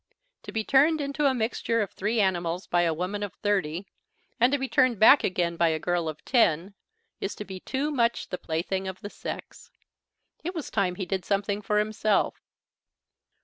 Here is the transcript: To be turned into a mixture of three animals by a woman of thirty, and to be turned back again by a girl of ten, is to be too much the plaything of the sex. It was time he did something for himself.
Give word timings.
To 0.41 0.51
be 0.51 0.63
turned 0.63 0.99
into 0.99 1.27
a 1.27 1.33
mixture 1.35 1.79
of 1.83 1.91
three 1.91 2.19
animals 2.19 2.65
by 2.65 2.81
a 2.81 2.91
woman 2.91 3.21
of 3.21 3.35
thirty, 3.35 3.85
and 4.39 4.51
to 4.51 4.57
be 4.57 4.67
turned 4.67 4.97
back 4.97 5.23
again 5.23 5.57
by 5.57 5.67
a 5.67 5.77
girl 5.77 6.09
of 6.09 6.25
ten, 6.25 6.73
is 7.19 7.35
to 7.35 7.45
be 7.45 7.59
too 7.59 7.91
much 7.91 8.29
the 8.29 8.39
plaything 8.39 8.87
of 8.87 9.01
the 9.01 9.11
sex. 9.11 9.69
It 10.43 10.55
was 10.55 10.71
time 10.71 10.95
he 10.95 11.05
did 11.05 11.23
something 11.23 11.61
for 11.61 11.77
himself. 11.77 12.41